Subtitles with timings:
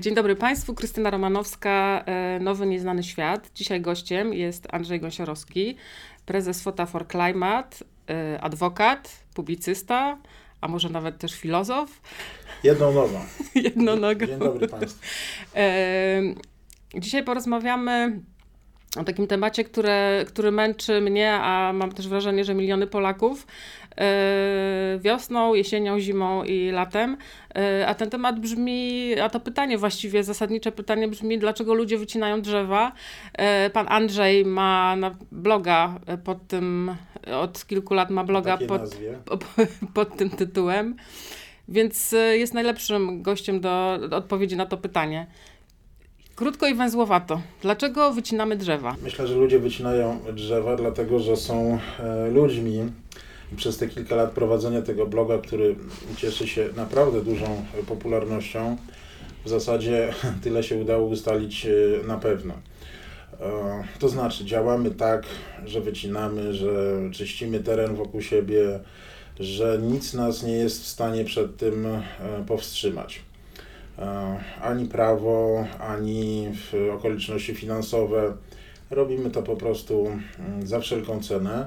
[0.00, 3.50] Dzień dobry Państwu, Krystyna Romanowska, e, Nowy Nieznany Świat.
[3.54, 5.76] Dzisiaj gościem jest Andrzej Gąsiorowski,
[6.26, 7.76] prezes Fota for Climate,
[8.10, 10.18] e, adwokat, publicysta,
[10.60, 12.00] a może nawet też filozof.
[12.64, 13.20] Jedną nogą.
[13.54, 14.26] Jedną nogą.
[14.26, 15.00] Dzień dobry Państwu.
[15.54, 16.20] E,
[16.94, 18.20] dzisiaj porozmawiamy
[18.96, 23.46] o takim temacie, które, który męczy mnie, a mam też wrażenie, że miliony Polaków.
[24.98, 27.16] Wiosną, jesienią, zimą i latem.
[27.86, 32.92] A ten temat brzmi, a to pytanie właściwie, zasadnicze pytanie brzmi, dlaczego ludzie wycinają drzewa.
[33.72, 34.96] Pan Andrzej ma
[35.32, 36.96] bloga pod tym,
[37.32, 38.96] od kilku lat ma bloga pod,
[39.94, 40.96] pod tym tytułem,
[41.68, 45.26] więc jest najlepszym gościem do odpowiedzi na to pytanie.
[46.40, 47.40] Krótko i węzłowato.
[47.62, 48.96] Dlaczego wycinamy drzewa?
[49.02, 52.92] Myślę, że ludzie wycinają drzewa, dlatego że są e, ludźmi.
[53.52, 55.76] I przez te kilka lat prowadzenia tego bloga, który
[56.16, 58.76] cieszy się naprawdę dużą popularnością,
[59.44, 62.54] w zasadzie tyle się udało ustalić e, na pewno.
[62.54, 65.26] E, to znaczy, działamy tak,
[65.64, 66.70] że wycinamy, że
[67.12, 68.80] czyścimy teren wokół siebie,
[69.40, 71.86] że nic nas nie jest w stanie przed tym
[72.46, 73.29] powstrzymać.
[74.00, 76.48] E, ani prawo, ani
[76.92, 78.32] okoliczności finansowe.
[78.90, 81.66] Robimy to po prostu mm, za wszelką cenę.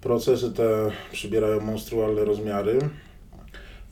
[0.00, 2.78] Procesy te przybierają monstrualne rozmiary.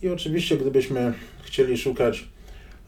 [0.03, 2.29] I oczywiście, gdybyśmy chcieli szukać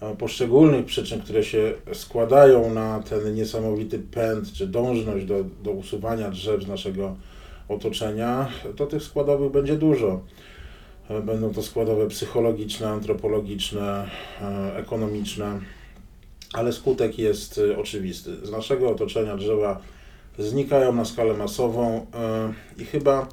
[0.01, 6.31] e, poszczególnych przyczyn, które się składają na ten niesamowity pęd czy dążność do, do usuwania
[6.31, 7.17] drzew z naszego
[7.69, 10.21] otoczenia, to tych składowych będzie dużo.
[11.25, 15.61] Będą to składowe psychologiczne, antropologiczne, e, ekonomiczne,
[16.53, 18.47] ale skutek jest e, oczywisty.
[18.47, 19.81] Z naszego otoczenia drzewa
[20.39, 22.53] znikają na skalę masową e,
[22.83, 23.29] i chyba,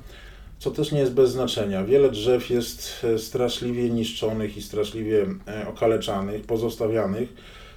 [0.60, 5.26] co też nie jest bez znaczenia, wiele drzew jest straszliwie niszczonych i straszliwie
[5.70, 7.30] okaleczanych, pozostawianych,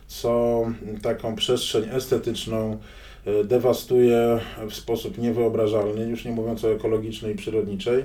[0.06, 0.64] co
[1.02, 2.78] taką przestrzeń estetyczną
[3.44, 4.40] dewastuje
[4.70, 8.04] w sposób niewyobrażalny, już nie mówiąc o ekologicznej i przyrodniczej.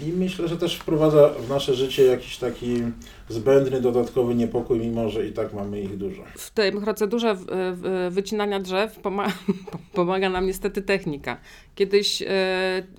[0.00, 2.82] I myślę, że też wprowadza w nasze życie jakiś taki
[3.28, 6.22] zbędny, dodatkowy niepokój, mimo że i tak mamy ich dużo.
[6.36, 7.36] W tej procedurze
[8.10, 8.98] wycinania drzew
[9.94, 11.36] pomaga, nam niestety technika.
[11.74, 12.26] Kiedyś e,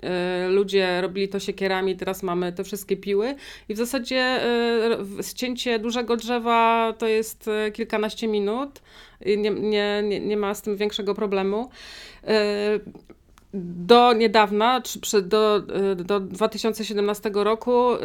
[0.02, 3.34] e, ludzie robili to siekierami, teraz mamy te wszystkie piły
[3.68, 8.82] i w zasadzie e, ścięcie dużego drzewa to jest kilkanaście minut.
[9.26, 11.70] Nie, nie, nie ma z tym większego problemu.
[13.54, 15.62] Do niedawna, czy do,
[15.92, 17.98] y, do 2017 roku y,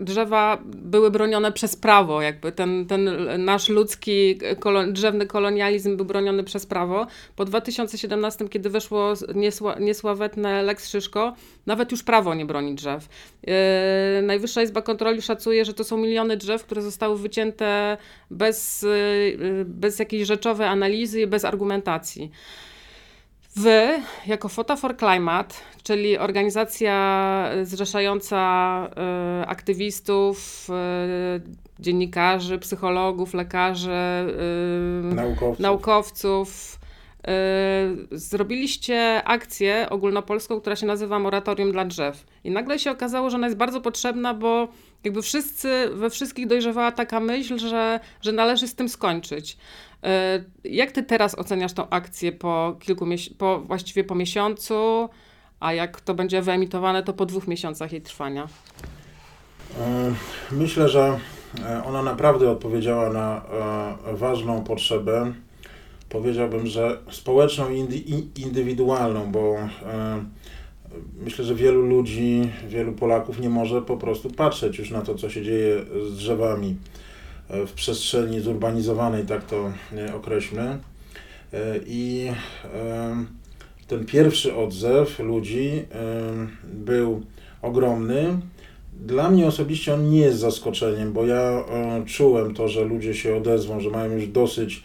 [0.00, 3.10] drzewa były bronione przez prawo, jakby ten, ten
[3.44, 7.06] nasz ludzki kolon, drzewny kolonializm był broniony przez prawo.
[7.36, 11.34] Po 2017, kiedy weszło niesła, niesławetne Lex Szyszko,
[11.66, 13.08] nawet już prawo nie broni drzew.
[13.42, 13.52] Yy,
[14.22, 17.96] Najwyższa Izba Kontroli szacuje, że to są miliony drzew, które zostały wycięte
[18.30, 18.86] bez,
[19.64, 22.30] bez jakiejś rzeczowej analizy i bez argumentacji.
[23.56, 28.90] Wy, jako Photo for Climate, czyli organizacja zrzeszająca
[29.42, 33.90] y, aktywistów, y, dziennikarzy, psychologów, lekarzy,
[35.10, 36.78] y, naukowców, naukowców
[38.12, 42.26] zrobiliście akcję ogólnopolską, która się nazywa Moratorium dla Drzew.
[42.44, 44.68] I nagle się okazało, że ona jest bardzo potrzebna, bo
[45.04, 49.56] jakby wszyscy, we wszystkich dojrzewała taka myśl, że, że należy z tym skończyć.
[50.04, 53.06] E, jak ty teraz oceniasz tą akcję po kilku
[53.38, 55.08] po właściwie po miesiącu,
[55.60, 58.48] a jak to będzie wyemitowane, to po dwóch miesiącach jej trwania?
[59.80, 60.14] E,
[60.50, 61.18] myślę, że
[61.64, 63.42] e, ona naprawdę odpowiedziała na
[64.12, 65.32] ważną potrzebę.
[66.08, 69.56] Powiedziałbym, że społeczną i indywidualną, bo
[71.24, 75.30] myślę, że wielu ludzi, wielu Polaków nie może po prostu patrzeć już na to, co
[75.30, 76.76] się dzieje z drzewami
[77.66, 80.62] w przestrzeni zurbanizowanej, tak to e, określmy.
[80.62, 80.78] E,
[81.86, 82.30] I
[83.86, 85.84] ten pierwszy odzew ludzi
[86.64, 87.22] był
[87.62, 88.38] ogromny.
[89.06, 93.36] Dla mnie osobiście on nie jest zaskoczeniem, bo ja e, czułem to, że ludzie się
[93.36, 94.82] odezwą, że mają już dosyć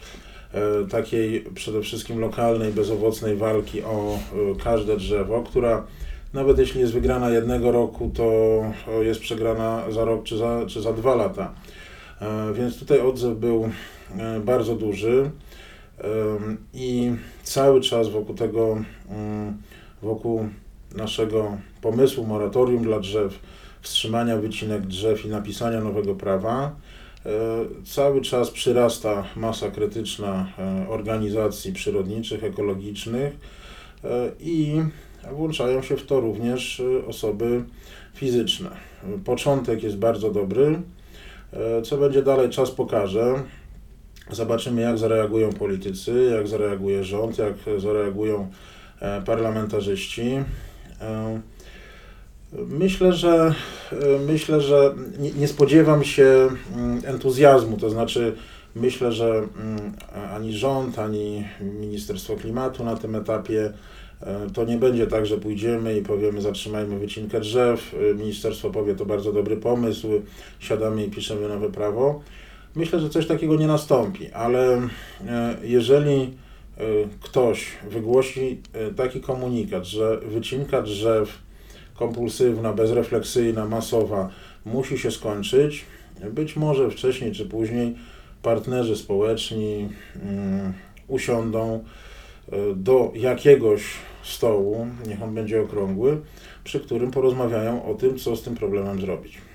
[0.89, 4.19] takiej przede wszystkim lokalnej, bezowocnej walki o
[4.63, 5.83] każde drzewo, która
[6.33, 8.61] nawet jeśli jest wygrana jednego roku, to
[9.01, 11.53] jest przegrana za rok czy za, czy za dwa lata.
[12.53, 13.69] Więc tutaj odzew był
[14.45, 15.31] bardzo duży
[16.73, 17.11] i
[17.43, 18.77] cały czas wokół tego,
[19.09, 19.57] mm,
[20.01, 20.49] wokół
[20.95, 23.39] naszego pomysłu moratorium dla drzew,
[23.81, 26.71] wstrzymania wycinek drzew i napisania nowego prawa, e,
[27.85, 33.37] cały czas przyrasta masa krytyczna e, organizacji przyrodniczych, ekologicznych
[34.03, 34.81] e, i
[35.31, 37.63] włączają się w to również osoby
[38.13, 38.69] fizyczne.
[39.25, 40.81] Początek jest bardzo dobry.
[41.83, 43.43] Co będzie dalej, czas pokaże.
[44.31, 48.51] Zobaczymy, jak zareagują politycy, jak zareaguje rząd, jak zareagują
[49.25, 50.31] parlamentarzyści.
[52.53, 53.53] Myślę, że
[54.25, 54.95] myślę, że
[55.37, 58.35] nie spodziewam się mm, entuzjazmu, to znaczy
[58.75, 59.93] myślę, że mm,
[60.33, 63.73] ani rząd, ani Ministerstwo Klimatu na tym etapie
[64.21, 69.05] e, to nie będzie tak, że pójdziemy i powiemy zatrzymajmy wycinkę drzew, ministerstwo powie to
[69.05, 70.07] bardzo dobry pomysł,
[70.59, 72.21] siadamy i piszemy nowe prawo.
[72.75, 74.75] Myślę, że coś takiego nie nastąpi, ale
[75.27, 76.83] e, jeżeli e,
[77.21, 78.61] ktoś wygłosi
[78.95, 81.46] taki komunikat, że wycinka drzew
[81.97, 84.29] kompulsywna, bezrefleksyjna, masowa
[84.65, 85.85] musi się skończyć.
[86.31, 87.95] Być może wcześniej czy później
[88.41, 90.73] partnerzy społeczni um,
[91.07, 91.83] usiądą
[92.51, 93.83] e, do jakiegoś
[94.23, 96.21] stołu, niech on będzie okrągły,
[96.63, 99.46] przy którym porozmawiają o tym, co z tym problemem zrobić.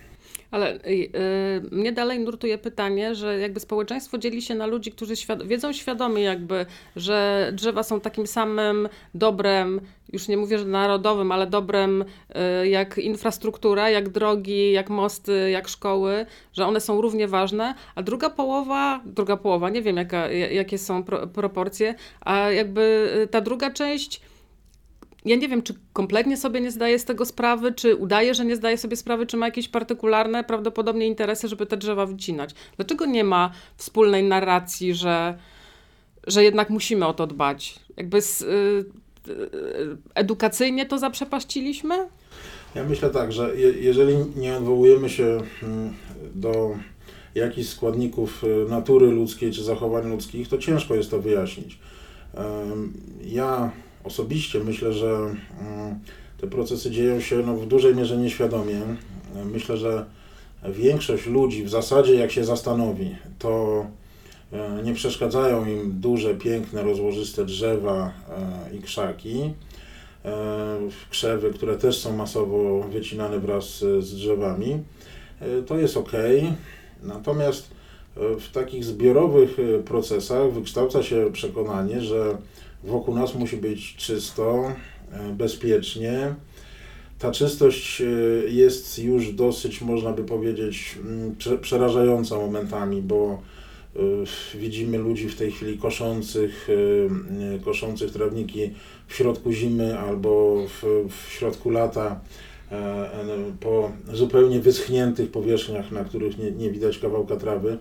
[0.52, 1.10] Ale yy,
[1.70, 6.22] mnie dalej nurtuje pytanie, że jakby społeczeństwo dzieli się na ludzi, którzy świad wiedzą świadomie
[6.22, 6.66] jakby,
[6.96, 9.80] że drzewa są takim samym dobrem,
[10.12, 12.04] już nie mówię, że narodowym, ale dobrem
[12.60, 18.02] yy, jak infrastruktura, jak drogi, jak mosty, jak szkoły, że one są równie ważne, a
[18.02, 23.40] druga połowa, druga połowa, nie wiem jaka, jakie są pro, proporcje, a jakby y, ta
[23.40, 24.20] druga część
[25.24, 28.56] ja nie wiem, czy kompletnie sobie nie zdaje z tego sprawy, czy udaje, że nie
[28.56, 32.50] zdaje sobie sprawy, czy ma jakieś partykularne prawdopodobnie interesy, żeby te drzewa wycinać.
[32.76, 35.38] Dlaczego nie ma wspólnej narracji, że,
[36.26, 37.80] że jednak musimy o to dbać?
[37.96, 38.46] Jakby z, y,
[39.28, 42.08] y, edukacyjnie to zaprzepaściliśmy?
[42.74, 45.94] Ja myślę tak, że je, jeżeli nie odwołujemy się mm,
[46.34, 46.76] do
[47.34, 51.78] jakichś składników y, natury ludzkiej czy zachowań ludzkich, to ciężko jest to wyjaśnić.
[53.24, 53.72] Ja
[54.04, 55.98] osobiście myślę, że mm,
[56.40, 58.80] te procesy dzieją się no, w dużej mierze nieświadomie.
[59.44, 60.04] Myślę, że
[60.68, 63.86] większość ludzi w zasadzie jak się zastanowi, to
[64.52, 68.12] e, nie przeszkadzają im duże, piękne, rozłożyste drzewa
[68.70, 69.52] e, i krzaki,
[70.24, 70.78] e,
[71.10, 74.78] krzewy, które też są masowo wycinane wraz z drzewami.
[75.66, 76.12] To jest ok.
[77.02, 77.70] Natomiast
[78.16, 82.36] w takich zbiorowych procesach wykształca się przekonanie, że
[82.84, 84.72] wokół nas musi być czysto,
[85.12, 86.34] e, bezpiecznie.
[87.18, 88.04] Ta czystość e,
[88.50, 93.42] jest już dosyć, można by powiedzieć, mm, przerażająca momentami, bo
[93.96, 94.00] e,
[94.58, 96.68] widzimy ludzi w tej chwili koszących,
[97.64, 98.70] koszących trawniki
[99.06, 102.20] w środku zimy albo w, w środku lata
[103.60, 107.78] po zupełnie wyschniętych powierzchniach, na których nie, nie widać kawałka trawy,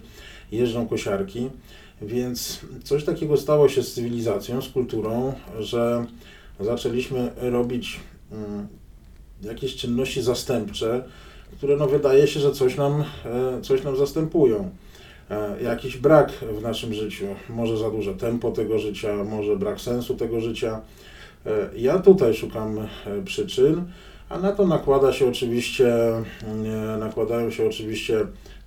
[0.51, 1.49] jeżdżą kosiarki.
[2.01, 6.05] Więc coś takiego stało się z cywilizacją, z kulturą, że
[6.59, 7.99] zaczęliśmy robić
[8.31, 8.67] mm,
[9.41, 11.03] jakieś czynności zastępcze,
[11.57, 14.69] które no wydaje się, że coś nam, e, coś nam zastępują.
[15.29, 20.15] E, jakiś brak w naszym życiu, może za duże tempo tego życia, może brak sensu
[20.15, 20.81] tego życia.
[21.45, 22.87] E, ja tutaj szukam
[23.25, 23.85] przyczyn,
[24.31, 25.93] a na to nakłada się oczywiście,
[26.99, 28.19] nakładają się oczywiście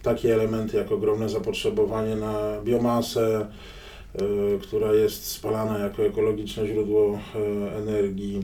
[0.02, 3.46] takie elementy jak ogromne zapotrzebowanie na biomasę,
[4.56, 8.42] y, która jest spalana jako ekologiczne źródło y, energii.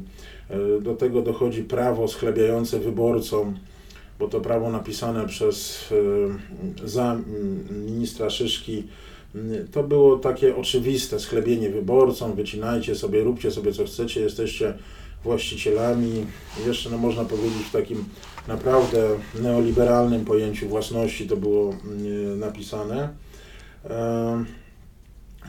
[0.79, 3.59] Y, do tego dochodzi prawo schlebiające wyborcom,
[4.19, 5.89] bo to prawo napisane przez
[6.85, 7.19] za
[7.71, 8.85] ministra Szyszki
[9.73, 14.75] to było takie oczywiste schlebienie wyborcom, wycinajcie sobie, róbcie sobie co chcecie, jesteście
[15.25, 16.27] właścicielami.
[16.67, 18.05] Jeszcze no, można powiedzieć w takim
[18.49, 19.09] naprawdę
[19.41, 23.09] neoliberalnym pojęciu własności to było mm, napisane.
[23.85, 24.45] E,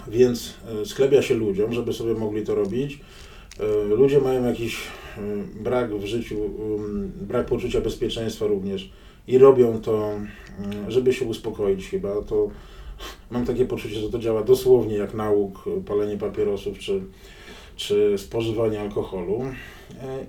[0.08, 3.00] więc e, sklebia się ludziom, żeby sobie mogli to robić.
[3.60, 4.78] E, ludzie mają jakiś
[5.62, 8.92] brak w życiu, um, brak poczucia bezpieczeństwa również
[9.28, 10.12] i robią to,
[10.60, 12.22] mm, żeby się uspokoić chyba.
[12.22, 12.50] To
[13.32, 17.02] mam takie poczucie, że to działa dosłownie jak nauk, palenie papierosów czy,
[17.82, 19.42] czy spożywanie alkoholu.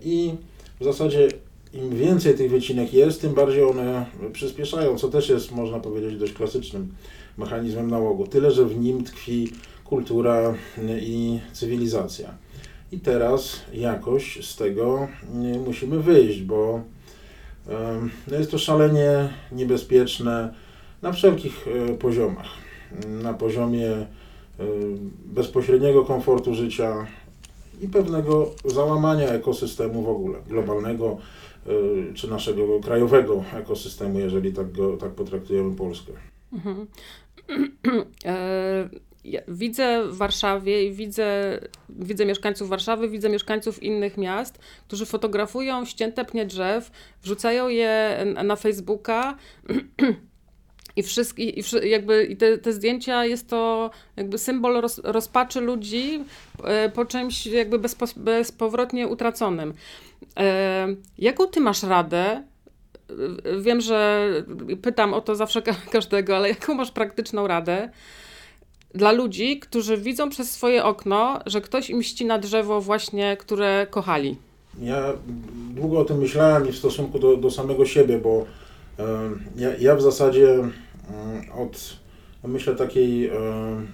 [0.03, 0.35] I
[0.81, 1.29] w zasadzie
[1.75, 6.33] im więcej tych wycinek jest, tym bardziej one przyspieszają, co też jest, można powiedzieć, dość
[6.33, 6.95] klasycznym
[7.39, 8.27] mechanizmem nałogu.
[8.27, 9.49] Tyle, że w nim tkwi
[9.85, 10.55] kultura
[11.01, 12.35] i cywilizacja.
[12.93, 15.09] i teraz jakoś z tego
[15.67, 16.81] musimy wyjść, bo
[18.29, 20.55] no jest to szalenie niebezpieczne
[21.03, 22.47] na wszelkich e, poziomach.
[23.23, 24.07] Na poziomie e,
[25.25, 27.07] bezpośredniego komfortu życia
[27.81, 31.19] i pewnego załamania ekosystemu w ogóle, globalnego
[31.67, 36.13] e, czy naszego krajowego ekosystemu, jeżeli tak, go, tak potraktujemy Polskę.
[36.53, 36.87] Mhm.
[39.25, 45.85] ja widzę w Warszawie i widzę, widzę mieszkańców Warszawy, widzę mieszkańców innych miast, którzy fotografują
[45.85, 46.91] ścięte pnie drzew,
[47.23, 49.37] wrzucają je na Facebooka.
[50.97, 56.25] I, wszystkie, i, jakby, i te, te zdjęcia jest to jakby symbol roz, rozpaczy ludzi
[56.65, 59.75] e, po czymś jakby bezpo, bezpowrotnie utraconym.
[60.39, 62.25] E, jaką ty masz radę?
[62.25, 64.29] E, wiem, że
[64.83, 67.89] pytam o to zawsze każdego, ale jaką masz praktyczną radę?
[68.95, 74.37] dla ludzi, którzy widzą przez swoje okno, że ktoś im ścina drzewo właśnie, które kochali.
[74.81, 75.13] Ja
[75.75, 78.47] długo o tym myślałem w stosunku do, do samego siebie, bo
[79.57, 80.59] ja, ja w zasadzie
[81.55, 81.97] od
[82.45, 83.31] myślę takiej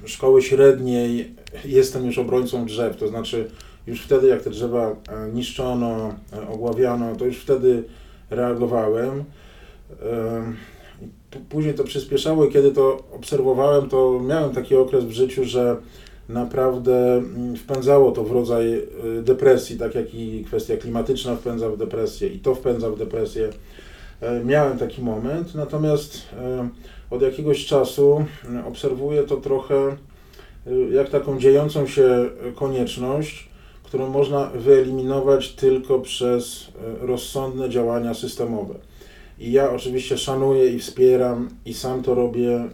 [0.05, 3.51] szkoły średniej jestem już obrońcą drzew, to znaczy
[3.89, 7.85] już wtedy jak te drzewa e, niszczono, e, ogławiano, to już wtedy
[8.31, 9.25] reagowałem.
[11.49, 15.77] Później to przyspieszało i kiedy to obserwowałem, to miałem taki okres w życiu, że
[16.29, 21.77] naprawdę mm, wpędzało to w rodzaj y, depresji, tak jak i kwestia klimatyczna wpędza w
[21.77, 23.51] depresję i to wpędza w depresję.
[24.21, 26.69] E, miałem taki moment, natomiast e,
[27.11, 29.97] od jakiegoś czasu mm, obserwuję to trochę
[30.93, 33.49] jak taką dziejącą się konieczność,
[33.89, 36.73] którą można wyeliminować tylko przez
[37.03, 38.75] e, rozsądne działania systemowe.
[39.39, 42.69] I ja oczywiście szanuję i wspieram i sam to robię e,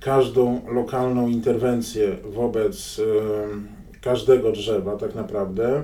[0.00, 5.82] każdą lokalną interwencję wobec e, każdego drzewa tak naprawdę.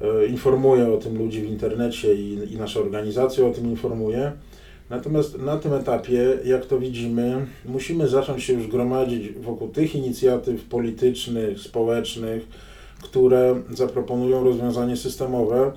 [0.00, 4.32] E, informuję o tym ludzi w internecie i, i nasza organizacja o tym informuje.
[4.90, 10.64] Natomiast na tym etapie, jak to widzimy, musimy zacząć się już gromadzić wokół tych inicjatyw
[10.64, 12.48] politycznych, społecznych,
[13.02, 15.72] które zaproponują rozwiązanie systemowe,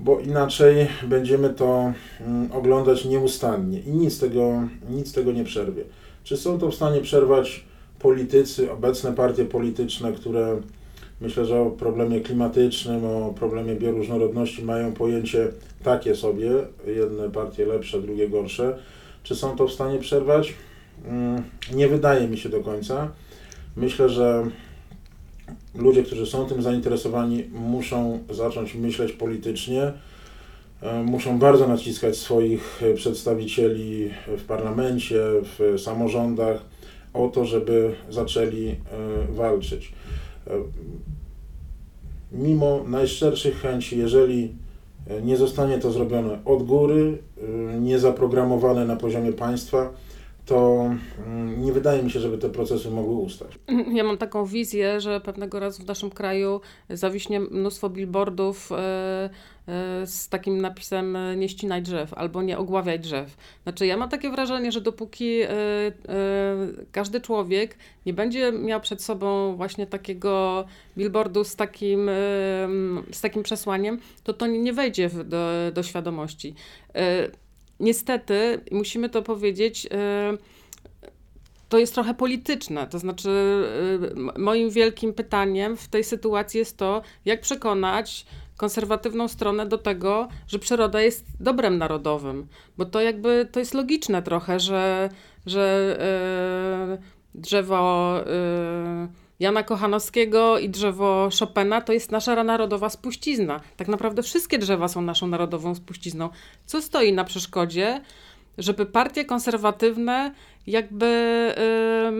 [0.00, 5.84] bo inaczej będziemy to mm, oglądać nieustannie i nic tego, nic tego nie przerwie.
[6.24, 7.64] Czy są to w stanie przerwać
[7.98, 10.60] politycy, obecne partie polityczne, które
[11.20, 15.48] myślę, że o problemie klimatycznym, o problemie bioróżnorodności mają pojęcie
[15.82, 16.50] takie sobie,
[16.86, 18.78] jedne partie lepsze, drugie gorsze.
[19.22, 20.54] Czy są to w stanie przerwać?
[21.04, 21.42] Mm,
[21.74, 23.08] nie wydaje mi się do końca.
[23.76, 24.50] Myślę, że
[25.74, 29.92] ludzie, którzy są tym zainteresowani, muszą zacząć myśleć politycznie,
[30.82, 36.60] e, muszą bardzo naciskać swoich przedstawicieli w parlamencie, w samorządach
[37.14, 38.76] o to, żeby zaczęli e,
[39.32, 39.92] walczyć.
[40.48, 40.52] E,
[42.32, 44.54] mimo najszczerszych chęci, jeżeli
[45.22, 47.18] nie zostanie to zrobione od góry,
[47.80, 49.92] nie zaprogramowane na poziomie państwa,
[50.48, 50.90] to
[51.26, 53.48] mm, nie wydaje mi się, żeby te procesy mogły ustać.
[53.98, 60.06] Ja mam taką wizję, że pewnego razu w naszym kraju zawiśnie mnóstwo billboardów e, e,
[60.06, 63.36] z takim napisem e, nie ścinaj drzew albo nie ogławiaj drzew.
[63.62, 65.38] Znaczy ja mam takie wrażenie, że dopóki
[66.92, 67.76] każdy człowiek
[68.06, 70.64] nie będzie miał przed sobą właśnie takiego
[70.96, 72.10] billboardu z takim,
[73.12, 76.54] z takim przesłaniem, to to nie wejdzie do, do świadomości
[77.80, 79.88] niestety, musimy to powiedzieć, y,
[81.68, 82.86] to jest trochę polityczne.
[82.86, 83.30] To znaczy,
[84.36, 90.28] y, moim wielkim pytaniem w tej sytuacji jest to, jak przekonać konserwatywną stronę do tego,
[90.48, 92.46] że przyroda jest dobrem narodowym.
[92.78, 95.08] Bo to jakby to jest logiczne trochę, że,
[95.46, 95.96] że
[96.90, 96.98] yy,
[97.34, 98.14] drzewo.
[99.40, 103.60] Jana Kochanowskiego i drzewo Chopina to jest nasza narodowa spuścizna.
[103.76, 106.28] Tak naprawdę wszystkie drzewa są naszą narodową spuścizną.
[106.66, 108.00] Co stoi na przeszkodzie,
[108.58, 110.34] żeby partie konserwatywne
[110.66, 111.06] jakby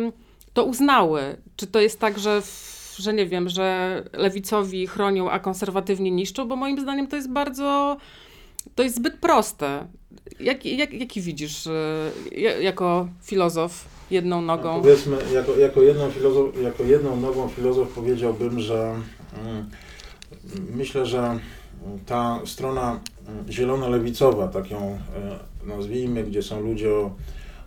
[0.03, 0.13] yy,
[0.53, 1.37] to uznały?
[1.57, 2.43] Czy to jest tak, że,
[2.99, 6.49] że nie wiem, że lewicowi chronią, a konserwatywni niszczą?
[6.49, 7.97] Bo moim zdaniem to jest bardzo,
[8.75, 9.87] to jest zbyt proste.
[10.41, 11.69] Jak, jak, jaki widzisz
[12.33, 13.98] yy, jako filozof?
[14.11, 14.77] Jedną nogą.
[14.77, 18.95] No, powiedzmy, jako, jako, jedną filozof, jako jedną nogą filozof powiedziałbym, że
[19.45, 19.71] mm,
[20.75, 21.39] myślę, że
[22.07, 27.11] ta strona mm, zielona-lewicowa, tak ją e, nazwijmy, gdzie są ludzie o,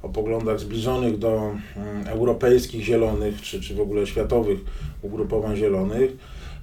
[0.01, 4.59] o poglądach zbliżonych do mm, europejskich zielonych, czy, czy w ogóle światowych
[5.01, 6.11] ugrupowań zielonych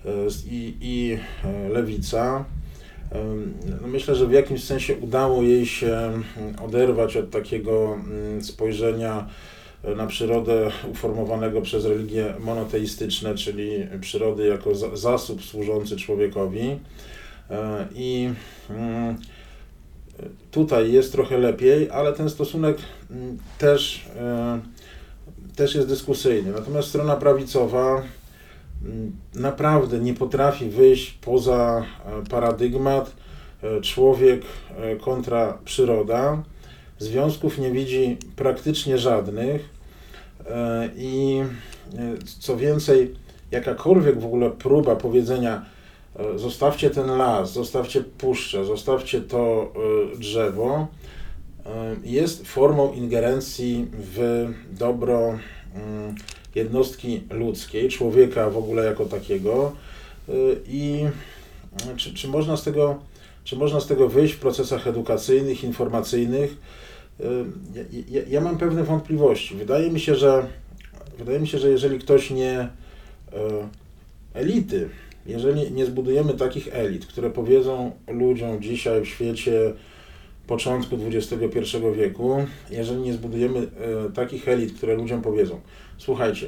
[0.05, 0.11] e,
[0.51, 2.45] i, i e, lewica,
[3.81, 6.13] no myślę, że w jakimś sensie udało jej się
[6.65, 7.99] oderwać od takiego
[8.41, 9.29] spojrzenia
[9.97, 13.71] na przyrodę uformowanego przez religie monoteistyczne, czyli
[14.01, 16.79] przyrody jako zasób służący człowiekowi.
[17.95, 18.31] I
[18.71, 19.17] mm,
[20.51, 22.79] tutaj jest trochę lepiej, ale ten stosunek
[23.11, 24.07] mm, też,
[25.57, 26.53] też jest dyskusyjny.
[26.53, 28.03] Natomiast strona prawicowa
[28.85, 31.85] mm, naprawdę nie potrafi wyjść poza
[32.31, 33.17] paradygmat
[33.83, 34.43] człowiek
[35.01, 36.43] kontra przyroda
[36.99, 39.79] Związków nie widzi praktycznie żadnych.
[40.51, 41.43] E, i
[41.99, 43.15] e, co więcej,
[43.51, 45.65] jakakolwiek w ogóle próba powiedzenia
[46.17, 49.73] e, zostawcie ten las, zostawcie puszczę, zostawcie to
[50.19, 50.87] drzewo,
[52.05, 55.39] jest formą ingerencji w dobro
[55.75, 56.15] mm,
[56.55, 59.73] jednostki ludzkiej, człowieka w ogóle jako takiego.
[60.67, 61.05] I
[61.97, 62.99] czy, czy, można z tego,
[63.45, 66.57] czy można z tego wyjść w procesach edukacyjnych, informacyjnych,
[68.09, 69.55] ja, ja, mam pewne wątpliwości.
[69.55, 70.47] Wydaje mi się, że
[71.19, 72.69] wydaje mi się, że jeżeli ktoś nie e,
[74.35, 74.89] elity,
[75.27, 79.73] jeżeli nie zbudujemy takich elit, które powiedzą ludziom dzisiaj w świecie
[80.47, 85.61] początku XXI wieku, jeżeli nie zbudujemy e, takich elit, które ludziom powiedzą,
[85.99, 86.47] słuchajcie,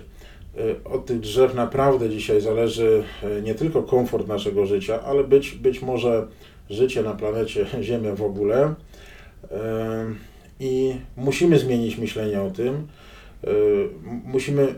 [0.84, 3.04] od tych drzew naprawdę dzisiaj zależy
[3.42, 6.26] nie tylko komfort naszego życia, ale być, być może
[6.70, 8.74] życie na planecie Ziemia w ogóle
[10.60, 12.88] i musimy zmienić myślenie o tym.
[13.44, 13.48] Y,
[14.24, 14.76] musimy y,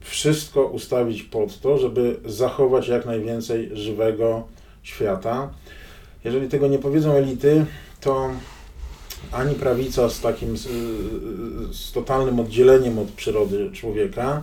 [0.00, 4.48] wszystko ustawić pod to, żeby zachować jak najwięcej żywego
[4.82, 5.50] świata.
[6.24, 7.66] Jeżeli tego nie powiedzą elity,
[8.00, 8.30] to
[9.32, 10.68] ani prawica z takim z,
[11.76, 14.42] z totalnym oddzieleniem od przyrody człowieka,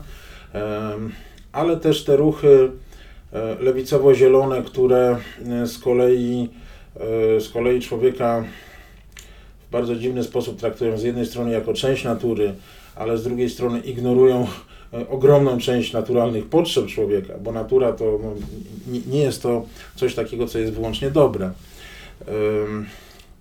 [1.52, 2.72] ale też te ruchy
[3.34, 6.50] e, lewicowo-zielone, które e, z kolei,
[6.96, 8.44] e, z kolei człowieka
[9.72, 12.54] bardzo dziwny sposób traktują z jednej strony jako część natury,
[12.96, 14.48] ale z drugiej strony ignorują
[14.94, 18.34] e, ogromną część naturalnych potrzeb człowieka, bo natura to no,
[19.08, 21.52] nie jest to coś takiego, co jest wyłącznie dobre.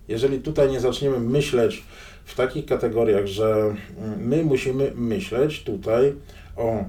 [0.07, 1.83] Jeżeli tutaj nie zaczniemy myśleć
[2.25, 6.13] w takich kategoriach, że mm, my musimy myśleć tutaj
[6.55, 6.83] o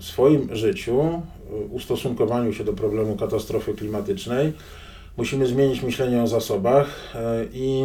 [0.00, 1.20] swoim życiu, e,
[1.56, 4.52] ustosunkowaniu się do problemu katastrofy klimatycznej,
[5.16, 7.84] musimy zmienić myślenie o zasobach e, i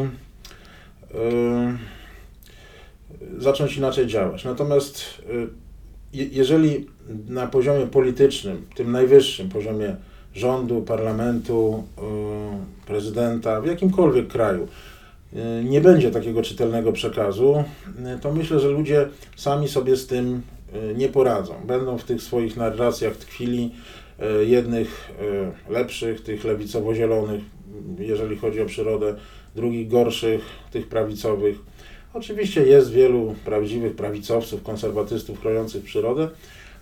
[3.37, 4.45] zacząć inaczej działać.
[4.45, 5.21] Natomiast
[6.13, 6.87] jeżeli
[7.27, 9.95] na poziomie politycznym, tym najwyższym poziomie
[10.33, 11.83] rządu, parlamentu,
[12.87, 14.67] prezydenta, w jakimkolwiek kraju,
[15.63, 17.63] nie będzie takiego czytelnego przekazu,
[18.21, 20.41] to myślę, że ludzie sami sobie z tym
[20.95, 21.53] nie poradzą.
[21.67, 23.71] Będą w tych swoich narracjach tkwili
[24.45, 25.11] jednych
[25.69, 27.41] lepszych, tych lewicowo-zielonych,
[27.99, 29.15] jeżeli chodzi o przyrodę,
[29.59, 30.41] drugich gorszych,
[30.71, 31.55] tych prawicowych.
[32.13, 36.29] Oczywiście jest wielu prawdziwych prawicowców, konserwatystów chroniących przyrodę,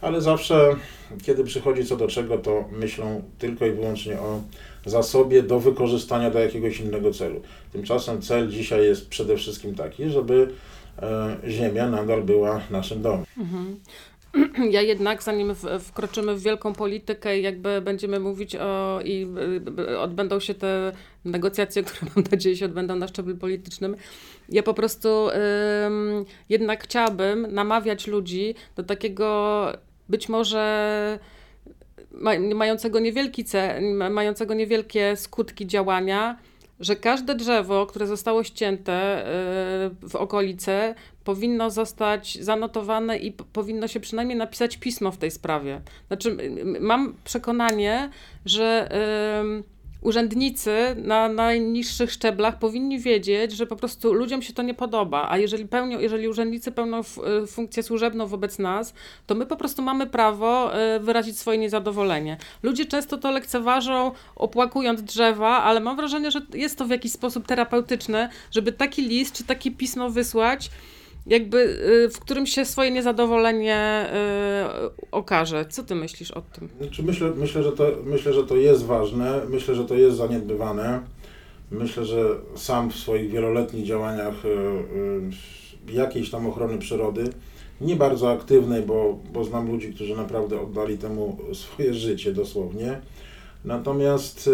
[0.02, 0.76] ale zawsze,
[1.24, 4.42] kiedy przychodzi co do czego, to myślą tylko i wyłącznie o
[4.86, 7.42] zasobie do wykorzystania do jakiegoś innego celu.
[7.74, 10.50] Tymczasem cel dzisiaj jest przede wszystkim taki, żeby
[11.02, 13.26] e, Ziemia nadal była naszym domem.
[13.38, 13.80] Mhm.
[14.72, 19.28] ja jednak, zanim wkroczymy w wielką politykę i jakby będziemy mówić o i
[19.90, 20.92] y, odbędą się te
[21.26, 23.96] negocjacje, które mam nadzieję się odbędą na szczeblu politycznym,
[24.50, 25.30] ja po prostu
[25.86, 29.68] ym, jednak chciałabym namawiać ludzi do takiego
[30.10, 31.20] być może
[32.56, 36.38] mającego, niewielki ce, mającego niewielkie skutki działania,
[36.80, 44.00] że każde drzewo, które zostało ścięte y, w okolice, powinno zostać zanotowane i powinno się
[44.00, 45.82] przynajmniej napisać pismo w tej sprawie.
[46.08, 46.38] Znaczy,
[46.80, 48.10] mam przekonanie,
[48.46, 48.90] że
[50.02, 55.38] urzędnicy na najniższych szczeblach powinni wiedzieć, że po prostu ludziom się to nie podoba, a
[55.38, 57.02] jeżeli, pełnią, jeżeli urzędnicy pełnią
[57.44, 58.94] y, funkcję służebną wobec nas,
[59.28, 62.38] to my po prostu mamy prawo y, wyrazić swoje niezadowolenie.
[62.64, 67.48] Ludzie często to lekceważą, opłakując drzewa, ale mam wrażenie, że jest to w jakiś sposób
[67.48, 70.70] terapeutyczne, żeby taki list czy takie pismo wysłać,
[71.28, 74.10] jakby y, w którym się swoje niezadowolenie
[75.06, 75.66] y, okaże.
[75.70, 76.70] Co ty myślisz o tym?
[76.82, 81.02] Znaczy myślę, myślę, że to, myślę, że to jest ważne, myślę, że to jest zaniedbywane.
[81.72, 87.24] Myślę, że sam w swoich wieloletnich działaniach y, jakiejś tam ochrony przyrody,
[87.82, 93.02] nie bardzo aktywnej, bo, bo znam ludzi, którzy naprawdę oddali temu swoje życie dosłownie.
[93.66, 94.50] Natomiast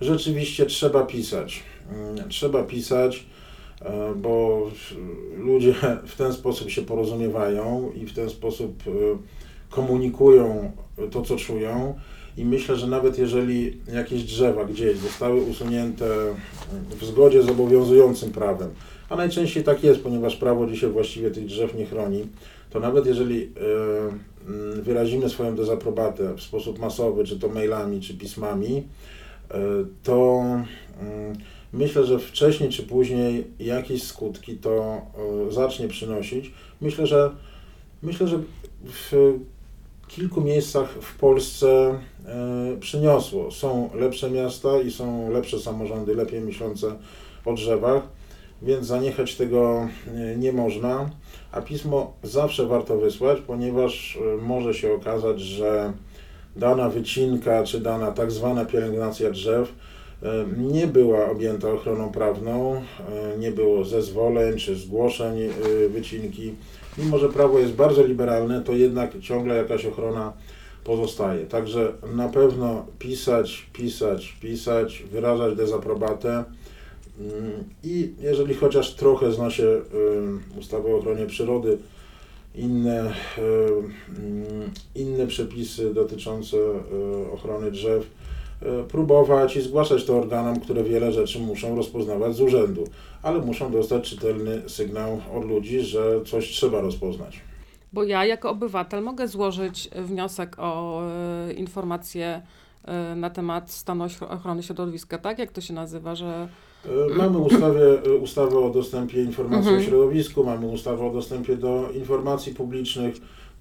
[0.00, 1.62] rzeczywiście trzeba pisać.
[2.28, 3.26] Trzeba pisać
[4.16, 4.66] bo
[5.38, 5.74] ludzie
[6.06, 8.90] w ten sposób się porozumiewają i w ten sposób e,
[9.70, 10.72] komunikują
[11.10, 11.94] to, co czują.
[12.36, 16.06] i myślę, że nawet jeżeli jakieś drzewa gdzieś zostały usunięte
[17.00, 18.70] w zgodzie z obowiązującym prawem,
[19.08, 22.26] a najczęściej tak jest, ponieważ prawo dzisiaj właściwie tych drzew nie chroni,
[22.70, 23.48] to nawet jeżeli e,
[24.48, 28.82] mm, wyrazimy swoją dezaprobatę w sposób masowy, czy to mailami, czy pismami,
[29.50, 29.58] e,
[30.02, 30.44] to
[31.00, 31.36] mm,
[31.76, 35.02] myślę, że wcześniej czy później jakieś skutki to
[35.48, 36.52] e, zacznie przynosić.
[36.80, 37.30] Myślę, że
[38.02, 38.38] myślę, że
[38.84, 39.12] w
[40.08, 41.98] kilku miejscach w Polsce
[42.80, 43.50] przyniosło.
[43.50, 46.96] Są lepsze miasta i są lepsze samorządy, lepiej myślące
[47.44, 48.02] o drzewach
[48.62, 51.10] więc zaniechać tego e, nie można,
[51.52, 55.92] a pismo zawsze warto wysłać, ponieważ e, może się okazać, że
[56.56, 59.72] dana wycinka czy dana tak zwana pielęgnacja drzew e,
[60.56, 62.82] nie była objęta ochroną prawną,
[63.38, 65.38] nie było zezwoleń czy zgłoszeń
[65.88, 66.54] wycinki.
[66.98, 70.32] Mimo, że prawo jest bardzo liberalne, to jednak ciągle jakaś ochrona
[70.84, 71.46] pozostaje.
[71.46, 76.44] Także na pewno pisać, pisać, pisać, wyrażać dezaprobatę.
[77.84, 79.80] I jeżeli chociaż trochę zna się
[80.58, 81.78] ustawę o ochronie przyrody,
[82.54, 86.56] inne, y, inne przepisy dotyczące
[87.32, 88.06] ochrony drzew,
[88.88, 92.84] próbować i zgłaszać to organom, które wiele rzeczy muszą rozpoznawać z urzędu,
[93.22, 97.40] ale muszą dostać czytelny sygnał od ludzi, że coś trzeba rozpoznać.
[97.92, 101.02] Bo ja jako obywatel mogę złożyć wniosek o
[101.56, 102.42] informację
[103.16, 105.38] na temat stanu ochrony środowiska, tak?
[105.38, 106.48] Jak to się nazywa, że
[106.88, 109.78] E, mamy ustawę, e, ustawę o dostępie informacji mhm.
[109.78, 113.14] o środowisku, mamy ustawę o dostępie do informacji publicznych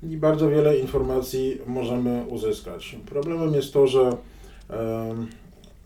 [0.04, 2.96] i bardzo wiele informacji możemy uzyskać.
[3.06, 4.18] Problemem jest to, że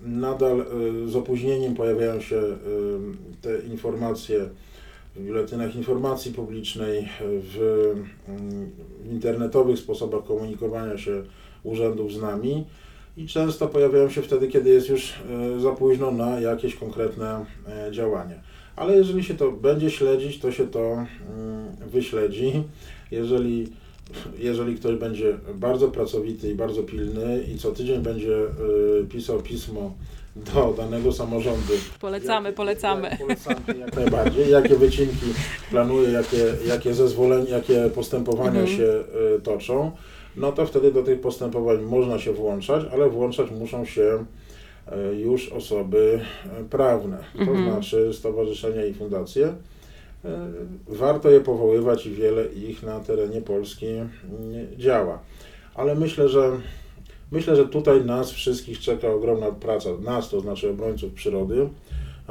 [0.02, 0.66] nadal e,
[1.08, 2.42] z opóźnieniem pojawiają się
[3.42, 4.50] te informacje
[5.16, 7.58] w biuletynach informacji publicznej, w,
[8.28, 8.70] mm,
[9.12, 11.24] internetowych sposobach komunikowania się
[11.64, 12.66] urzędów z nami
[13.18, 15.14] i często pojawiają się wtedy, kiedy jest już
[15.58, 18.42] e, za późno na jakieś konkretne e, działanie.
[18.76, 21.08] Ale jeżeli się to będzie śledzić, to się to mm,
[21.92, 22.64] wyśledzi.
[23.12, 23.68] Jeżeli,
[24.38, 29.94] jeżeli ktoś będzie bardzo pracowity i bardzo pilny i co tydzień będzie e, pisał pismo
[30.36, 31.74] do danego samorządu.
[32.00, 33.10] Polecamy, jak, polecamy.
[33.10, 34.52] Jak, polecamy jak najbardziej.
[34.52, 35.26] Jakie wycinki
[35.70, 38.78] planuje, jakie, jakie zezwolenia, jakie postępowania mhm.
[38.78, 39.04] się
[39.44, 39.92] toczą
[40.40, 44.26] no to wtedy do tych postępowań można się włączać, ale włączać muszą się
[44.88, 46.20] e, już osoby
[46.70, 47.72] prawne, to mhm.
[47.72, 49.54] znaczy stowarzyszenia i fundacje.
[50.26, 50.50] E,
[50.88, 53.86] warto je powoływać i wiele ich na terenie Polski
[54.78, 55.20] działa.
[55.76, 56.52] Ale myślę, że
[57.32, 61.70] myślę, że tutaj nas wszystkich czeka ogromna praca, nas to znaczy obrońców przyrody,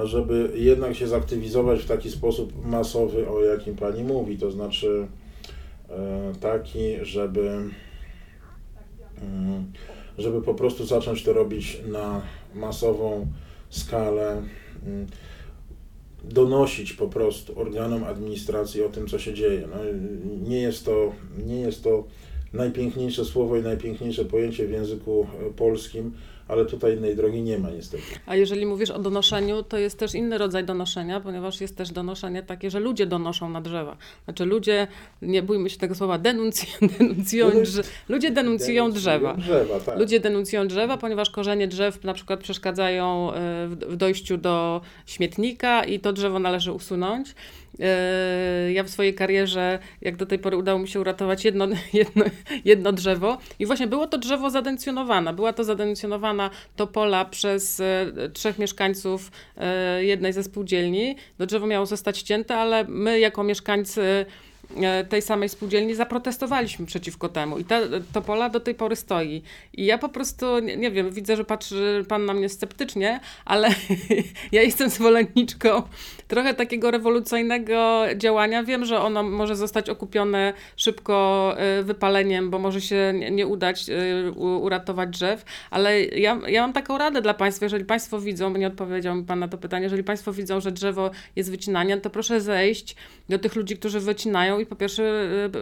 [0.04, 5.06] żeby jednak się zaktywizować w taki sposób masowy, o jakim Pani mówi, to znaczy
[6.40, 7.70] taki, żeby
[9.22, 9.72] Mm,
[10.18, 12.22] żeby po prostu zacząć to robić na
[12.54, 13.26] masową
[13.70, 14.42] skalę,
[14.86, 15.06] mm,
[16.24, 19.68] donosić po prostu organom administracji o tym, co się dzieje.
[19.70, 19.76] No,
[20.48, 21.12] nie, jest to,
[21.46, 22.04] nie jest to
[22.52, 25.26] najpiękniejsze słowo i najpiękniejsze pojęcie w języku
[25.56, 26.12] polskim,
[26.48, 28.02] ale tutaj innej drogi nie ma niestety.
[28.26, 32.42] A jeżeli mówisz o donoszeniu, to jest też inny rodzaj donoszenia, ponieważ jest też donoszenie
[32.42, 33.96] takie, że ludzie donoszą na drzewa.
[34.24, 34.86] Znaczy ludzie,
[35.22, 37.50] nie bójmy się tego słowa, denuncjują, denuncjują
[38.08, 39.34] ludzie denuncjują drzewa.
[39.34, 39.98] drzewa tak.
[39.98, 46.00] Ludzie denuncjują drzewa, ponieważ korzenie drzew na przykład przeszkadzają e, w dojściu do śmietnika i
[46.00, 47.34] to drzewo należy usunąć.
[47.80, 52.24] E, ja w swojej karierze, jak do tej pory udało mi się uratować jedno, jedno,
[52.64, 55.32] jedno drzewo i właśnie było to drzewo zadencjonowane.
[55.32, 61.16] Była to zadencjonowana topola przez e, trzech mieszkańców e, jednej ze spółdzielni.
[61.38, 64.26] To drzewo miało zostać cięte, ale my jako mieszkańcy
[65.08, 67.80] tej samej spółdzielni zaprotestowaliśmy przeciwko temu i ta,
[68.12, 69.42] to pola do tej pory stoi.
[69.72, 73.68] I ja po prostu, nie, nie wiem, widzę, że patrzy pan na mnie sceptycznie, ale
[74.52, 75.82] ja jestem zwolenniczką
[76.28, 78.64] trochę takiego rewolucyjnego działania.
[78.64, 84.30] Wiem, że ono może zostać okupione szybko e, wypaleniem, bo może się nie udać e,
[84.40, 89.14] uratować drzew, ale ja, ja mam taką radę dla państwa, jeżeli państwo widzą, nie odpowiedział
[89.14, 92.96] mi pan na to pytanie, jeżeli państwo widzą, że drzewo jest wycinane, to proszę zejść
[93.28, 95.02] do tych ludzi, którzy wycinają i po pierwsze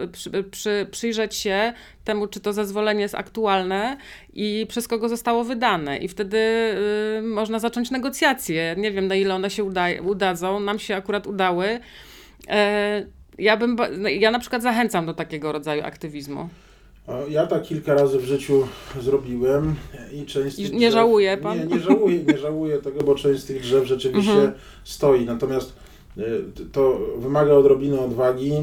[0.03, 3.97] y, przy, przy, przyjrzeć się temu, czy to zezwolenie jest aktualne
[4.33, 5.97] i przez kogo zostało wydane.
[5.97, 6.37] I wtedy
[7.17, 8.75] y, można zacząć negocjacje.
[8.77, 10.59] Nie wiem, na ile one się uda, udadzą.
[10.59, 11.79] Nam się akurat udały.
[12.47, 13.05] E,
[13.37, 16.49] ja, bym, no, ja na przykład zachęcam do takiego rodzaju aktywizmu.
[17.29, 18.67] Ja tak kilka razy w życiu
[19.01, 19.75] zrobiłem
[20.13, 21.59] i część z tych Nie drzew, żałuje pan?
[21.59, 24.53] Nie, nie żałuję, nie żałuję tego, bo część z tych drzew rzeczywiście mhm.
[24.83, 25.25] stoi.
[25.25, 25.86] Natomiast Y,
[26.71, 28.61] to wymaga odrobiny odwagi y,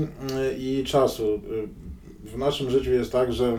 [0.58, 1.24] i czasu.
[1.24, 3.58] Y, w naszym życiu jest tak, że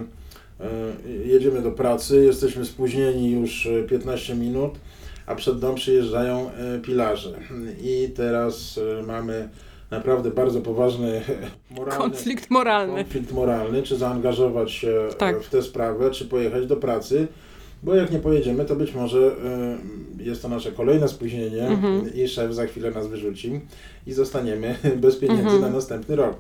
[1.26, 4.72] jedziemy do pracy, jesteśmy spóźnieni już 15 minut,
[5.26, 6.50] a przed dom przyjeżdżają
[6.84, 7.40] pilarze.
[7.82, 9.50] I teraz mamy
[9.92, 11.22] naprawdę bardzo poważny
[11.78, 13.04] moralny, konflikt moralny.
[13.04, 15.42] Konflikt moralny, czy zaangażować się tak.
[15.42, 17.28] w tę sprawę, czy pojechać do pracy.
[17.84, 19.32] Bo jak nie pojedziemy, to być może
[20.20, 22.14] y, jest to nasze kolejne spóźnienie mhm.
[22.16, 23.60] i szef za chwilę nas wyrzuci
[24.08, 25.62] i zostaniemy bez pieniędzy mhm.
[25.62, 26.36] na następny rok.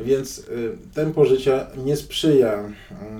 [0.00, 2.72] Więc y, tempo życia nie sprzyja,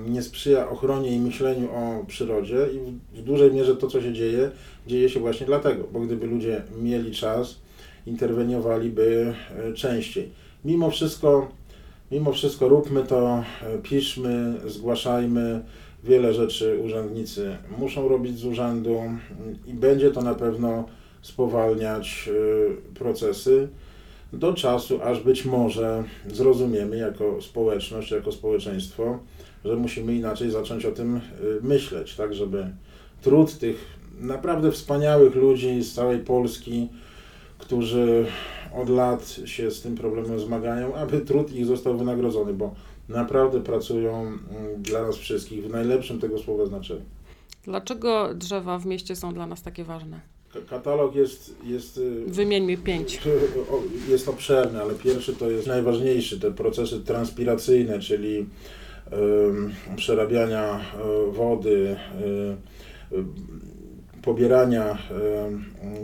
[0.06, 4.02] y, nie sprzyja ochronie i myśleniu o przyrodzie i w, w dużej mierze to, co
[4.02, 4.50] się dzieje,
[4.86, 7.56] dzieje się właśnie dlatego, bo gdyby ludzie mieli czas,
[8.06, 9.34] interweniowaliby
[9.74, 10.28] częściej.
[10.64, 11.48] Mimo wszystko,
[12.10, 13.44] mimo wszystko róbmy to,
[13.82, 15.60] piszmy, zgłaszajmy,
[16.04, 19.02] wiele rzeczy urzędnicy muszą robić z urzędu
[19.66, 20.84] i będzie to na pewno
[21.22, 23.68] spowalniać y, procesy
[24.32, 29.18] do czasu, aż być może zrozumiemy jako społeczność, jako społeczeństwo,
[29.64, 31.20] że musimy inaczej zacząć o tym y,
[31.62, 32.66] myśleć, tak żeby
[33.22, 36.88] trud tych naprawdę wspaniałych ludzi z całej Polski,
[37.58, 38.26] którzy
[38.74, 42.74] od lat się z tym problemem zmagają, aby trud ich został wynagrodzony, bo
[43.08, 44.38] naprawdę pracują mm,
[44.82, 47.04] dla nas wszystkich w najlepszym tego słowa znaczeniu.
[47.64, 50.20] Dlaczego drzewa w mieście są dla nas takie ważne?
[50.70, 51.98] Katalog jest, jest.
[51.98, 53.20] Y, Wymienimy pięć.
[54.10, 60.80] Jest obszerny, ale pierwszy to jest najważniejszy, te procesy transpiracyjne, czyli y, przerabiania
[61.28, 61.96] y, wody,
[63.12, 63.22] y,
[64.22, 64.98] pobierania,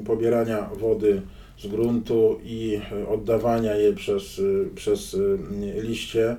[0.07, 1.23] pobierania wody
[1.59, 4.41] z gruntu i oddawania jej przez,
[4.75, 5.17] przez
[5.83, 6.37] liście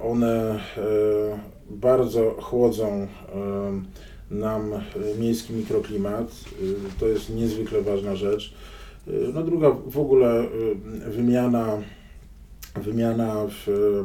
[0.00, 1.38] one e,
[1.70, 3.06] bardzo chłodzą e,
[4.30, 4.72] nam
[5.18, 6.30] miejski mikroklimat.
[7.00, 8.54] To jest niezwykle ważna rzecz.
[9.34, 10.44] No druga w ogóle
[11.06, 11.82] wymiana,
[12.74, 14.04] wymiana w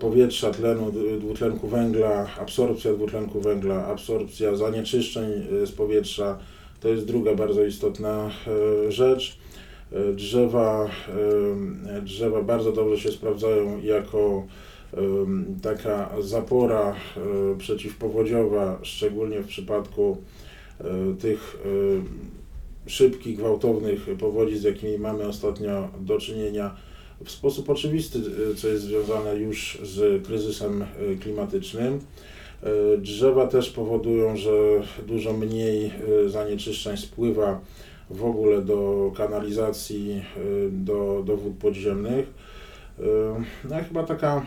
[0.00, 6.38] powietrza, tlenu, dwutlenku węgla, absorpcja dwutlenku węgla, absorpcja zanieczyszczeń z powietrza,
[6.80, 8.30] to jest druga bardzo istotna
[8.88, 9.38] rzecz.
[10.14, 10.88] Drzewa,
[12.02, 14.46] drzewa bardzo dobrze się sprawdzają jako
[15.62, 20.16] taka zapora e, przeciwpowodziowa, szczególnie w przypadku
[20.80, 20.84] e,
[21.20, 21.58] tych
[22.86, 26.76] e, szybkich, gwałtownych powodzi, z jakimi mamy ostatnio do czynienia,
[27.24, 28.18] w sposób oczywisty,
[28.56, 30.84] co jest związane już z kryzysem
[31.20, 32.00] klimatycznym.
[32.98, 34.50] Drzewa też powodują, że
[35.06, 35.90] dużo mniej
[36.26, 37.60] zanieczyszczeń spływa
[38.10, 40.24] w ogóle do kanalizacji,
[40.70, 42.26] do, do wód podziemnych.
[43.64, 44.46] No chyba taka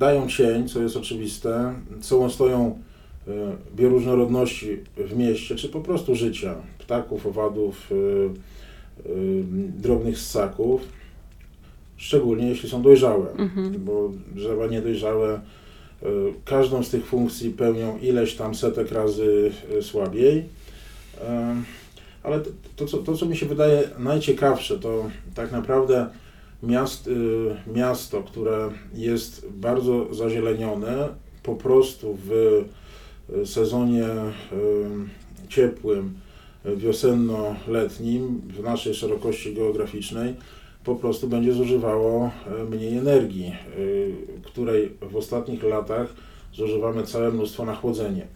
[0.00, 2.78] dają cień, co jest oczywiste, są, stoją
[3.28, 3.32] e,
[3.76, 9.12] bioróżnorodności w mieście, czy po prostu życia ptaków, owadów, e, e,
[9.78, 10.80] drobnych ssaków,
[11.96, 13.84] szczególnie jeśli są dojrzałe, mhm.
[13.84, 15.40] bo drzewa niedojrzałe
[16.44, 20.44] każdą z tych funkcji pełnią ileś tam setek razy słabiej.
[22.22, 22.40] Ale
[22.76, 26.06] to, to, to, co mi się wydaje najciekawsze, to tak naprawdę
[26.62, 31.08] miast, y, miasto, które jest bardzo zazielenione,
[31.42, 32.32] po prostu w
[33.30, 36.14] y, sezonie y, ciepłym,
[36.76, 40.34] wiosenno-letnim, w naszej szerokości geograficznej,
[40.84, 42.30] po prostu będzie zużywało
[42.70, 43.56] mniej energii,
[44.42, 46.14] której w ostatnich latach
[46.52, 48.26] zużywamy całe mnóstwo na chłodzenie.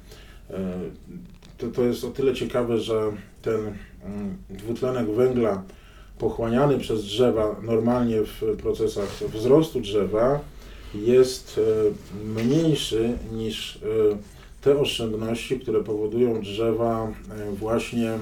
[1.59, 3.61] To, to jest o tyle ciekawe, że ten
[4.05, 5.63] mm, dwutlenek węgla,
[6.19, 10.41] pochłaniany przez drzewa normalnie w procesach wzrostu drzewa
[10.95, 11.61] jest
[12.35, 13.79] e, mniejszy niż e,
[14.61, 18.19] te oszczędności, które powodują drzewa e, właśnie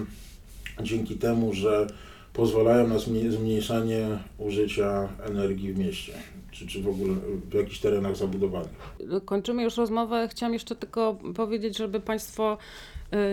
[0.83, 1.87] dzięki temu, że
[2.33, 6.13] pozwalają na zmniejszanie użycia energii w mieście,
[6.51, 7.15] czy, czy w ogóle
[7.51, 8.97] w jakichś terenach zabudowanych.
[9.25, 10.29] Kończymy już rozmowę.
[10.31, 12.59] Chciałam jeszcze tylko powiedzieć, żeby Państwo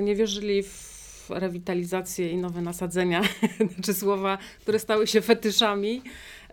[0.02, 0.89] nie wierzyli w
[1.30, 3.22] rewitalizację i nowe nasadzenia,
[3.86, 6.02] czy słowa, które stały się fetyszami.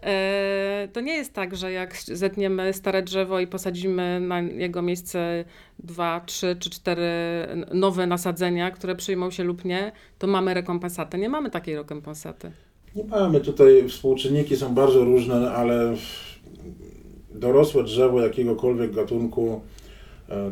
[0.02, 5.44] E, to nie jest tak, że jak zetniemy stare drzewo i posadzimy na jego miejsce
[5.78, 7.08] dwa, trzy czy cztery
[7.74, 11.18] nowe nasadzenia, które przyjmą się lub nie, to mamy rekompensatę.
[11.18, 12.50] Nie mamy takiej rekompensaty.
[12.94, 13.40] Nie mamy.
[13.40, 15.94] Tutaj współczynniki są bardzo różne, ale
[17.30, 19.60] dorosłe drzewo jakiegokolwiek gatunku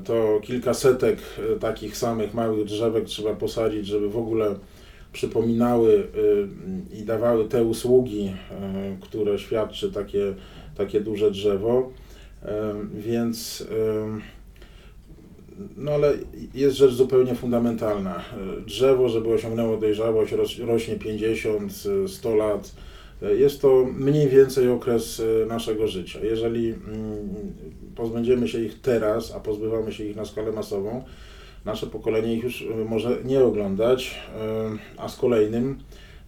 [0.04, 4.54] to kilkasetek e, takich samych małych drzewek trzeba posadzić, żeby w ogóle
[5.12, 6.06] przypominały
[6.92, 8.32] e, i dawały te usługi,
[9.00, 10.34] które świadczy takie,
[10.76, 11.90] takie duże drzewo.
[12.94, 13.66] Więc
[15.76, 16.12] no ale
[16.54, 18.24] jest rzecz zupełnie fundamentalna.
[18.66, 21.72] Drzewo, żeby osiągnęło dojrzałość, rośnie 50,
[22.06, 22.93] 100 lat E,
[23.32, 26.18] Jest to mniej więcej okres e, naszego życia.
[26.22, 27.54] Jeżeli mm,
[27.96, 31.04] pozbędziemy się ich teraz, a pozbywamy się ich na skalę masową,
[31.64, 35.78] nasze pokolenie ich już e, może nie oglądać, e, a z kolejnym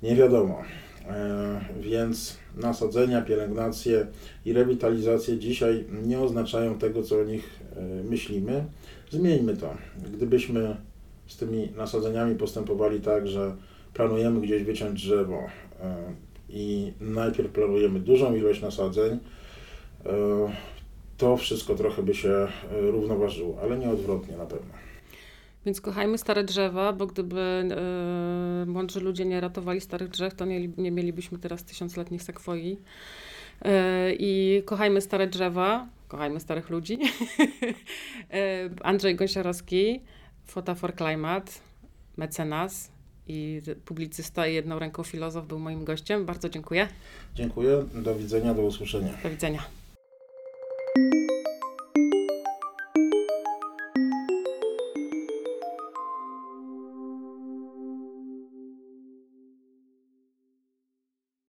[0.03, 0.63] nie wiadomo.
[1.09, 4.07] E, Więc nasadzenia, pielęgnacje
[4.45, 8.65] i rewitalizacje dzisiaj nie oznaczają tego, co o nich e, myślimy.
[9.11, 9.75] Zmieńmy to.
[10.13, 10.77] Gdybyśmy
[11.27, 13.57] z tymi nasadzeniami postępowali tak, że
[13.95, 15.43] planujemy gdzieś wyciąć drzewo
[15.81, 19.19] e, i najpierw planujemy dużą ilość nasadzeń,
[20.07, 20.11] e,
[21.17, 22.49] to wszystko trochę by się e,
[22.91, 24.75] równoważyło, ale nie odwrotnie na pewno.
[25.67, 30.69] Więc kochajmy stare drzewa, bo gdyby e, mądrzy ludzie nie ratowali starych drzew, to nie,
[30.69, 32.79] nie mielibyśmy teraz tysiącletnich sekwoi.
[33.63, 36.99] E, I kochajmy stare drzewa, kochajmy starych ludzi.
[38.83, 40.01] Andrzej Gąsiorowski,
[40.45, 41.53] Fota for Climate,
[42.17, 42.96] mecenas
[43.29, 46.27] i publicysta i jedną ręką filozof był moim gościem.
[46.27, 46.89] Bardzo dziękuję.
[47.35, 49.12] Dziękuję, do widzenia, do usłyszenia.
[49.23, 49.62] Do widzenia.